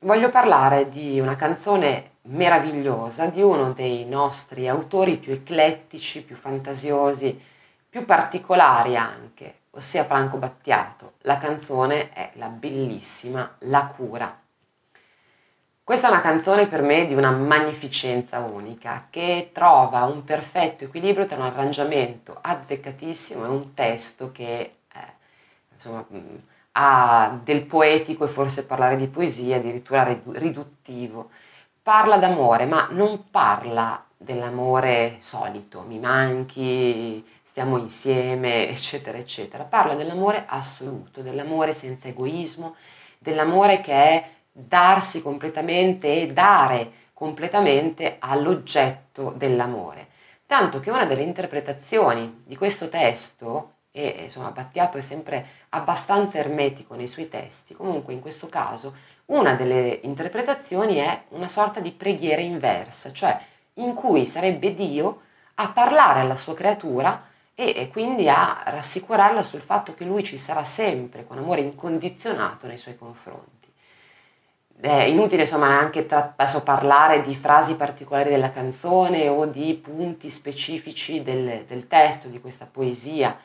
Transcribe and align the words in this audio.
voglio 0.00 0.30
parlare 0.30 0.88
di 0.88 1.20
una 1.20 1.36
canzone 1.36 2.12
meravigliosa 2.22 3.26
di 3.26 3.42
uno 3.42 3.72
dei 3.72 4.06
nostri 4.06 4.68
autori 4.68 5.16
più 5.16 5.32
eclettici, 5.32 6.22
più 6.24 6.36
fantasiosi, 6.36 7.38
più 7.88 8.04
particolari 8.04 8.96
anche, 8.96 9.60
ossia 9.70 10.04
Franco 10.04 10.38
Battiato. 10.38 11.14
La 11.22 11.38
canzone 11.38 12.12
è 12.12 12.30
la 12.34 12.48
bellissima 12.48 13.56
La 13.60 13.86
cura. 13.86 14.38
Questa 15.82 16.06
è 16.06 16.10
una 16.10 16.20
canzone 16.20 16.66
per 16.66 16.82
me 16.82 17.04
di 17.04 17.14
una 17.14 17.32
magnificenza 17.32 18.38
unica 18.38 19.08
che 19.10 19.50
trova 19.52 20.04
un 20.04 20.24
perfetto 20.24 20.84
equilibrio 20.84 21.26
tra 21.26 21.36
un 21.36 21.42
arrangiamento 21.42 22.38
azzeccatissimo 22.40 23.44
e 23.44 23.48
un 23.48 23.74
testo 23.74 24.30
che 24.30 24.76
eh, 24.92 25.12
insomma, 25.74 26.06
ha 26.72 27.40
del 27.42 27.64
poetico 27.64 28.24
e 28.24 28.28
forse 28.28 28.66
parlare 28.66 28.96
di 28.96 29.08
poesia 29.08 29.56
addirittura 29.56 30.04
riduttivo. 30.04 31.30
Parla 31.82 32.16
d'amore, 32.16 32.66
ma 32.66 32.88
non 32.90 33.30
parla 33.30 34.04
dell'amore 34.16 35.16
solito, 35.20 35.80
mi 35.80 35.98
manchi, 35.98 37.24
stiamo 37.42 37.78
insieme, 37.78 38.68
eccetera, 38.68 39.18
eccetera. 39.18 39.64
Parla 39.64 39.94
dell'amore 39.94 40.44
assoluto, 40.46 41.22
dell'amore 41.22 41.74
senza 41.74 42.08
egoismo, 42.08 42.76
dell'amore 43.18 43.80
che 43.80 43.92
è 43.92 44.30
darsi 44.52 45.22
completamente 45.22 46.22
e 46.22 46.32
dare 46.32 46.92
completamente 47.12 48.16
all'oggetto 48.18 49.32
dell'amore. 49.36 50.08
Tanto 50.46 50.80
che 50.80 50.90
una 50.90 51.06
delle 51.06 51.22
interpretazioni 51.22 52.42
di 52.46 52.56
questo 52.56 52.88
testo, 52.88 53.74
e 53.92 54.22
insomma 54.24 54.50
Battiato 54.50 54.98
è 54.98 55.00
sempre 55.00 55.46
abbastanza 55.70 56.38
ermetico 56.38 56.94
nei 56.94 57.08
suoi 57.08 57.28
testi, 57.28 57.74
comunque 57.74 58.12
in 58.12 58.20
questo 58.20 58.48
caso 58.48 58.94
una 59.26 59.54
delle 59.54 60.00
interpretazioni 60.02 60.96
è 60.96 61.24
una 61.28 61.48
sorta 61.48 61.80
di 61.80 61.92
preghiera 61.92 62.40
inversa, 62.40 63.12
cioè 63.12 63.38
in 63.74 63.94
cui 63.94 64.26
sarebbe 64.26 64.74
Dio 64.74 65.22
a 65.54 65.68
parlare 65.68 66.20
alla 66.20 66.36
sua 66.36 66.54
creatura 66.54 67.28
e, 67.54 67.74
e 67.76 67.88
quindi 67.88 68.28
a 68.28 68.62
rassicurarla 68.64 69.42
sul 69.42 69.60
fatto 69.60 69.94
che 69.94 70.04
lui 70.04 70.24
ci 70.24 70.38
sarà 70.38 70.64
sempre 70.64 71.26
con 71.26 71.38
amore 71.38 71.60
incondizionato 71.60 72.66
nei 72.66 72.78
suoi 72.78 72.96
confronti. 72.96 73.58
È 74.80 75.02
inutile 75.02 75.42
insomma 75.42 75.78
anche 75.78 76.06
tra, 76.06 76.32
adesso 76.34 76.62
parlare 76.62 77.20
di 77.20 77.36
frasi 77.36 77.76
particolari 77.76 78.30
della 78.30 78.50
canzone 78.50 79.28
o 79.28 79.44
di 79.44 79.74
punti 79.74 80.30
specifici 80.30 81.22
del, 81.22 81.64
del, 81.66 81.86
testo 81.86 82.28
di 82.28 82.40
questa 82.40 82.66
poesia 82.70 83.38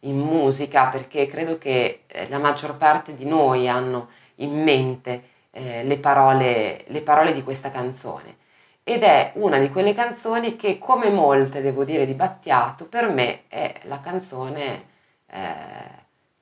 in 0.00 0.18
musica 0.18 0.86
perché 0.86 1.26
credo 1.26 1.58
che 1.58 2.04
eh, 2.06 2.28
la 2.28 2.38
maggior 2.38 2.76
parte 2.76 3.14
di 3.14 3.24
noi 3.26 3.68
hanno 3.68 4.08
in 4.36 4.62
mente 4.62 5.28
eh, 5.50 5.84
le, 5.84 5.98
parole, 5.98 6.84
le 6.86 7.00
parole 7.02 7.34
di 7.34 7.42
questa 7.42 7.70
canzone 7.70 8.36
ed 8.82 9.02
è 9.02 9.32
una 9.34 9.58
di 9.58 9.70
quelle 9.70 9.94
canzoni 9.94 10.56
che 10.56 10.78
come 10.78 11.10
molte 11.10 11.60
devo 11.60 11.84
dire 11.84 12.06
di 12.06 12.14
Battiato 12.14 12.86
per 12.86 13.08
me 13.10 13.42
è 13.48 13.80
la 13.84 14.00
canzone 14.00 14.84
eh, 15.26 15.38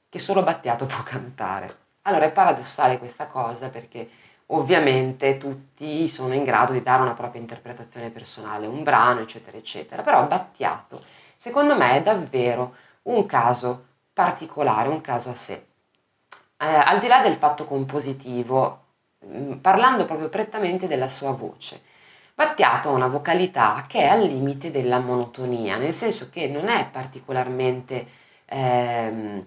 che 0.09 0.19
solo 0.19 0.43
Battiato 0.43 0.87
può 0.87 1.03
cantare 1.03 1.87
allora 2.03 2.27
è 2.27 2.33
paradossale 2.33 2.99
questa 2.99 3.27
cosa 3.27 3.69
perché 3.69 4.09
ovviamente 4.51 5.39
tutti 5.39 6.09
sono 6.09 6.35
in 6.35 6.45
grado 6.45 6.73
di 6.73 6.83
dare 6.83 7.03
una 7.03 7.15
propria 7.15 7.41
interpretazione 7.41 8.11
personale, 8.11 8.67
un 8.67 8.83
brano, 8.83 9.21
eccetera, 9.21 9.57
eccetera. 9.57 10.03
Però 10.03 10.27
Battiato, 10.27 11.03
secondo 11.37 11.77
me, 11.77 11.97
è 11.97 12.03
davvero 12.03 12.75
un 13.11 13.27
caso 13.27 13.87
particolare, 14.13 14.89
un 14.89 15.01
caso 15.01 15.31
a 15.31 15.35
sé. 15.35 15.67
Eh, 16.57 16.67
al 16.67 16.99
di 16.99 17.07
là 17.07 17.21
del 17.21 17.37
fatto 17.37 17.65
compositivo, 17.65 18.85
mm, 19.27 19.53
parlando 19.55 20.05
proprio 20.07 20.29
prettamente 20.29 20.87
della 20.87 21.09
sua 21.09 21.33
voce, 21.33 21.83
Battiato 22.35 22.91
ha 22.91 22.93
una 22.93 23.09
vocalità 23.09 23.85
che 23.89 24.03
è 24.03 24.07
al 24.07 24.23
limite 24.23 24.71
della 24.71 25.01
monotonia, 25.01 25.77
nel 25.77 25.93
senso 25.93 26.29
che 26.31 26.47
non 26.47 26.69
è 26.69 26.87
particolarmente 26.87 28.07
ehm, 28.45 29.45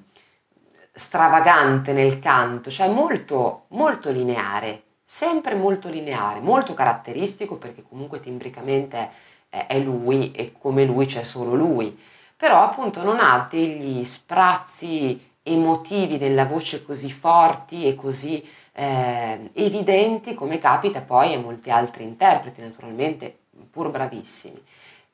stravagante 0.91 1.93
nel 1.93 2.19
canto, 2.19 2.69
cioè 2.69 2.89
molto, 2.89 3.65
molto 3.69 4.11
lineare, 4.11 4.83
sempre 5.05 5.55
molto 5.55 5.87
lineare, 5.87 6.41
molto 6.41 6.73
caratteristico 6.73 7.55
perché 7.55 7.81
comunque 7.87 8.19
timbricamente 8.19 9.09
è, 9.47 9.67
è 9.67 9.79
lui 9.79 10.33
e 10.33 10.53
come 10.59 10.83
lui 10.83 11.05
c'è 11.05 11.23
solo 11.23 11.53
lui, 11.53 11.97
però 12.41 12.63
appunto 12.63 13.03
non 13.03 13.19
ha 13.19 13.47
degli 13.47 14.03
sprazzi 14.03 15.33
emotivi 15.43 16.17
nella 16.17 16.45
voce 16.45 16.83
così 16.83 17.11
forti 17.11 17.85
e 17.85 17.93
così 17.93 18.43
eh, 18.73 19.51
evidenti 19.53 20.33
come 20.33 20.57
capita 20.57 21.01
poi 21.01 21.35
a 21.35 21.39
molti 21.39 21.69
altri 21.69 22.01
interpreti, 22.03 22.61
naturalmente 22.61 23.41
pur 23.69 23.91
bravissimi. 23.91 24.59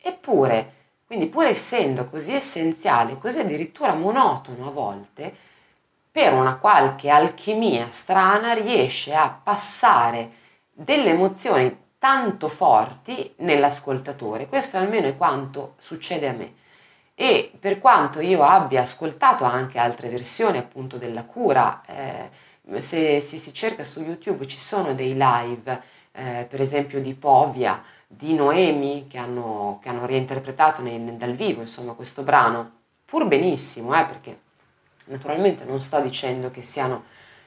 Eppure, 0.01 0.73
quindi 1.05 1.25
pur 1.25 1.43
essendo 1.43 2.05
così 2.05 2.33
essenziale, 2.33 3.17
così 3.17 3.39
addirittura 3.39 3.93
monotono 3.93 4.69
a 4.69 4.71
volte, 4.71 5.35
per 6.09 6.31
una 6.31 6.55
qualche 6.55 7.09
alchimia 7.09 7.87
strana 7.89 8.53
riesce 8.53 9.13
a 9.13 9.27
passare 9.27 10.31
delle 10.71 11.09
emozioni 11.09 11.77
tanto 11.99 12.47
forti 12.47 13.33
nell'ascoltatore. 13.39 14.47
Questo 14.47 14.77
almeno 14.77 15.07
è 15.07 15.17
quanto 15.17 15.73
succede 15.77 16.29
a 16.29 16.31
me. 16.31 16.65
E 17.19 17.51
per 17.59 17.79
quanto 17.79 18.19
io 18.19 18.43
abbia 18.43 18.81
ascoltato 18.81 19.43
anche 19.43 19.79
altre 19.79 20.09
versioni 20.09 20.57
appunto 20.59 20.97
della 20.97 21.23
cura, 21.23 21.81
eh, 21.87 22.29
se, 22.79 23.21
se, 23.21 23.37
si 23.39 23.53
cerca 23.53 23.83
su 23.83 24.01
YouTube 24.01 24.45
ci 24.47 24.59
sono 24.59 24.93
dei 24.93 25.15
live, 25.17 25.81
eh, 26.11 26.45
per 26.47 26.61
esempio 26.61 27.01
di 27.01 27.15
Povia, 27.15 27.83
di 28.05 28.35
Noemi, 28.35 29.07
che 29.09 29.17
hanno, 29.17 29.79
che 29.81 29.89
hanno 29.89 30.05
reinterpretato 30.05 30.81
nei, 30.81 31.17
dal 31.17 31.33
vivo 31.33 31.61
insomma, 31.61 31.93
questo 31.93 32.21
brano, 32.21 32.71
pur 33.05 33.25
benissimo, 33.27 33.99
eh, 33.99 34.05
perché 34.05 34.45
Naturalmente 35.07 35.63
non 35.63 35.79
sto 35.79 36.01
dicendo 36.01 36.51
che 36.51 36.61
siano 36.63 37.05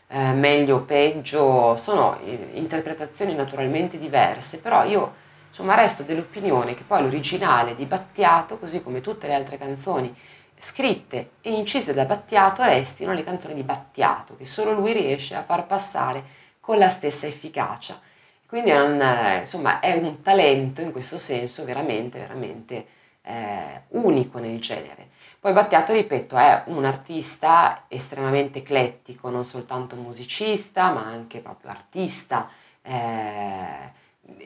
eh, 0.09 0.33
meglio 0.33 0.77
o 0.77 0.81
peggio, 0.81 1.77
sono 1.77 2.19
eh, 2.21 2.51
interpretazioni 2.55 3.35
naturalmente 3.35 3.99
diverse, 3.99 4.61
però 4.61 4.85
io 4.85 5.15
insomma 5.51 5.75
resto 5.75 6.03
dell'opinione 6.03 6.75
che 6.75 6.85
poi 6.85 7.03
l'originale 7.03 7.75
di 7.75 7.85
Battiato, 7.85 8.59
così 8.59 8.83
come 8.83 9.03
tutte 9.03 9.27
le 9.27 9.35
altre 9.35 9.59
canzoni 9.59 10.17
scritte 10.59 11.33
e 11.41 11.53
incise 11.53 11.93
da 11.93 12.05
Battiato, 12.05 12.63
restino 12.63 13.13
le 13.13 13.25
canzoni 13.25 13.55
di 13.55 13.63
Battiato, 13.63 14.37
che 14.37 14.47
solo 14.47 14.73
lui 14.73 14.93
riesce 14.93 15.35
a 15.35 15.43
far 15.43 15.67
passare 15.67 16.23
con 16.61 16.79
la 16.79 16.89
stessa 16.89 17.27
efficacia. 17.27 18.01
Quindi 18.47 18.71
un, 18.71 19.39
insomma, 19.41 19.81
è 19.81 19.93
un 19.95 20.23
talento 20.23 20.81
in 20.81 20.93
questo 20.93 21.19
senso 21.19 21.65
veramente, 21.65 22.19
veramente 22.19 22.87
eh, 23.23 23.83
unico 23.89 24.39
nel 24.39 24.61
genere. 24.61 25.09
Poi 25.41 25.53
Battiato, 25.53 25.93
ripeto, 25.93 26.37
è 26.37 26.65
un 26.67 26.85
artista 26.85 27.85
estremamente 27.89 28.59
eclettico, 28.59 29.31
non 29.31 29.45
soltanto 29.45 29.97
musicista, 29.97 30.91
ma 30.91 31.07
anche 31.07 31.39
proprio 31.41 31.71
artista 31.71 32.51
eh, 32.83 33.93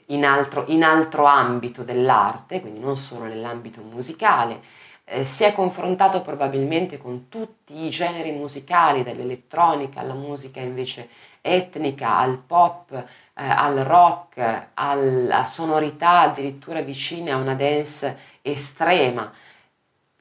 in, 0.06 0.24
altro, 0.24 0.64
in, 0.68 0.82
altro, 0.84 1.24
ambito 1.24 1.82
dell'arte, 1.82 2.60
quindi 2.60 2.80
non 2.80 2.96
solo 2.96 3.24
nell'ambito 3.24 3.82
musicale. 3.82 4.60
Eh, 5.04 5.24
si 5.24 5.44
è 5.44 5.52
confrontato 5.52 6.22
probabilmente 6.22 6.98
con 6.98 7.28
tutti 7.28 7.84
i 7.84 7.90
generi 7.90 8.32
musicali, 8.32 9.02
dall'elettronica 9.02 10.00
alla 10.00 10.14
musica 10.14 10.60
invece 10.60 11.08
etnica, 11.40 12.16
al 12.16 12.38
pop, 12.38 12.92
eh, 12.92 13.04
al 13.34 13.76
rock, 13.78 14.68
alla 14.74 15.46
sonorità 15.46 16.20
addirittura 16.20 16.80
vicine 16.80 17.32
a 17.32 17.36
una 17.36 17.54
dance 17.54 18.18
estrema 18.42 19.32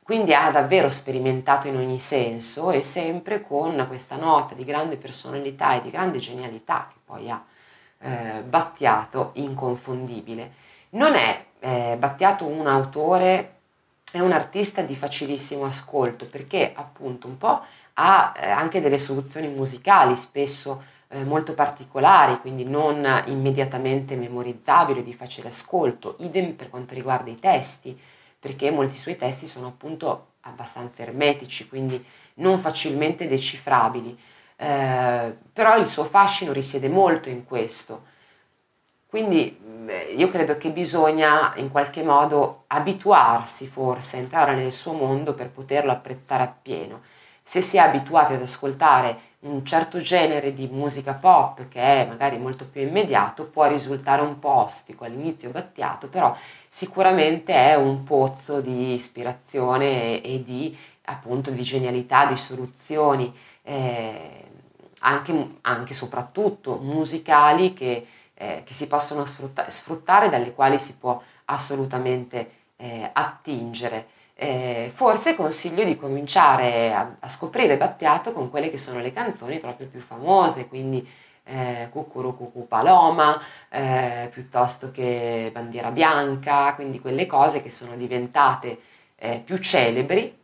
quindi 0.04 0.34
ha 0.34 0.52
davvero 0.52 0.90
sperimentato 0.90 1.70
in 1.70 1.78
ogni 1.78 2.00
senso 2.00 2.72
e 2.72 2.84
sempre 2.84 3.42
con 3.42 3.86
questa 3.88 4.18
nota 4.18 4.54
di 4.54 4.66
grande 4.66 4.98
personalità 4.98 5.76
e 5.76 5.82
di 5.82 5.90
grande 5.90 6.20
genialità 6.20 6.90
che 6.92 7.00
poi 7.06 7.32
ha 7.32 7.42
eh, 8.04 8.44
Battiato 8.44 9.32
inconfondibile. 9.36 10.52
Non 10.90 11.16
è 11.16 11.46
eh, 11.60 11.96
Battiato 11.98 12.46
un 12.46 12.68
autore, 12.68 13.56
è 14.12 14.20
un 14.20 14.32
artista 14.32 14.82
di 14.82 14.96
facilissimo 14.96 15.66
ascolto 15.66 16.28
perché 16.28 16.72
appunto 16.76 17.28
un 17.28 17.38
po' 17.38 17.62
ha 17.94 18.34
eh, 18.36 18.50
anche 18.50 18.82
delle 18.82 19.00
soluzioni 19.00 19.48
musicali 19.48 20.16
spesso 20.16 20.84
eh, 21.08 21.24
molto 21.24 21.54
particolari, 21.54 22.40
quindi 22.40 22.66
non 22.66 23.24
immediatamente 23.28 24.16
memorizzabili 24.16 25.02
di 25.04 25.14
facile 25.14 25.50
ascolto, 25.50 26.16
idem 26.20 26.54
per 26.54 26.70
quanto 26.70 26.94
riguarda 26.94 27.30
i 27.30 27.40
testi 27.40 28.00
perché 28.44 28.72
molti 28.72 28.98
suoi 28.98 29.16
testi 29.16 29.48
sono 29.48 29.68
appunto 29.68 30.32
abbastanza 30.42 31.02
ermetici, 31.02 31.70
quindi 31.70 32.04
non 32.36 32.60
facilmente 32.60 33.28
decifrabili, 33.30 34.20
eh, 34.64 35.36
però 35.52 35.78
il 35.78 35.88
suo 35.88 36.06
fascino 36.06 36.54
risiede 36.54 36.88
molto 36.88 37.30
in 37.30 37.44
questo. 37.44 38.12
Quindi 39.08 39.60
io 40.16 40.30
credo 40.30 40.58
che 40.58 40.70
bisogna 40.72 41.54
in 41.58 41.70
qualche 41.70 42.04
modo 42.04 42.64
abituarsi 42.68 43.68
forse, 43.68 44.18
entrare 44.18 44.56
nel 44.56 44.72
suo 44.72 44.94
mondo 44.94 45.34
per 45.34 45.50
poterlo 45.50 45.92
apprezzare 45.92 46.44
appieno. 46.44 47.02
Se 47.44 47.62
si 47.62 47.78
è 47.78 47.82
abituati 47.82 48.34
ad 48.34 48.42
ascoltare 48.42 49.32
un 49.42 49.66
certo 49.66 50.00
genere 50.00 50.54
di 50.54 50.70
musica 50.72 51.14
pop 51.14 51.68
che 51.68 51.82
è 51.82 52.08
magari 52.08 52.38
molto 52.38 52.66
più 52.66 52.82
immediato 52.82 53.46
può 53.46 53.68
risultare 53.68 54.22
un 54.22 54.40
po' 54.40 54.64
ostico 54.64 55.04
all'inizio 55.04 55.50
Battiato, 55.50 56.08
però 56.08 56.36
sicuramente 56.68 57.54
è 57.54 57.76
un 57.76 58.04
pozzo 58.04 58.62
di 58.62 58.94
ispirazione 58.94 60.22
e 60.22 60.42
di 60.42 60.76
appunto 61.06 61.52
di 61.52 61.62
genialità, 61.62 62.26
di 62.26 62.38
soluzioni, 62.38 63.36
eh, 63.64 64.48
anche, 65.00 65.58
anche 65.62 65.94
soprattutto 65.94 66.78
musicali 66.78 67.74
che, 67.74 68.08
eh, 68.34 68.64
che 68.66 68.74
si 68.74 68.88
possono 68.88 69.26
sfrutta- 69.26 69.70
sfruttare, 69.70 70.30
dalle 70.30 70.54
quali 70.54 70.80
si 70.80 70.98
può 70.98 71.22
assolutamente 71.46 72.52
eh, 72.78 73.10
attingere. 73.12 74.08
Eh, 74.36 74.92
forse 74.94 75.36
consiglio 75.36 75.84
di 75.84 75.96
cominciare 75.96 76.94
a, 76.94 77.16
a, 77.20 77.30
scoprire 77.30 77.78
Battiato 77.78 78.34
con 78.34 78.50
quelle 78.50 78.70
che 78.70 78.80
sono 78.80 79.00
le 79.00 79.14
canzoni 79.14 79.60
proprio 79.60 79.88
più 79.88 80.02
famose, 80.02 80.68
quindi 80.68 81.08
eh, 81.46 81.90
Cucuru 81.92 82.36
Cucu 82.36 82.68
Paloma, 82.68 83.40
eh, 83.70 84.30
piuttosto 84.32 84.92
che 84.92 85.50
Bandiera 85.54 85.92
Bianca, 85.92 86.74
quindi 86.76 87.00
quelle 87.00 87.26
cose 87.26 87.62
che 87.62 87.72
sono 87.72 87.96
diventate 87.96 88.80
eh, 89.16 89.42
più 89.44 89.58
celebri 89.58 90.42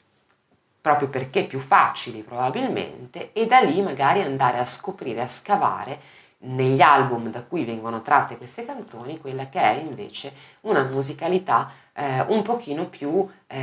proprio 0.89 1.09
perché 1.09 1.43
più 1.45 1.59
facili 1.59 2.23
probabilmente 2.23 3.31
e 3.33 3.45
da 3.45 3.59
lì 3.59 3.79
magari 3.81 4.21
andare 4.21 4.57
a 4.57 4.65
scoprire, 4.65 5.21
a 5.21 5.27
scavare 5.27 5.99
negli 6.39 6.81
album 6.81 7.29
da 7.29 7.43
cui 7.43 7.63
vengono 7.63 8.01
tratte 8.01 8.37
queste 8.37 8.65
canzoni 8.65 9.19
quella 9.19 9.49
che 9.49 9.59
è 9.59 9.79
invece 9.79 10.33
una 10.61 10.83
musicalità 10.83 11.71
eh, 11.93 12.21
un 12.29 12.41
pochino 12.41 12.87
più 12.87 13.27
eh, 13.45 13.59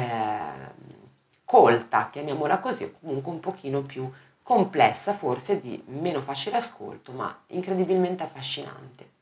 colta, 1.45 2.11
chiamiamola 2.11 2.59
così, 2.59 2.85
o 2.85 2.93
comunque 3.01 3.33
un 3.33 3.41
pochino 3.41 3.83
più 3.83 4.09
complessa, 4.43 5.15
forse 5.15 5.61
di 5.61 5.83
meno 5.87 6.21
facile 6.21 6.59
ascolto, 6.59 7.11
ma 7.11 7.37
incredibilmente 7.49 8.23
affascinante. 8.23 9.15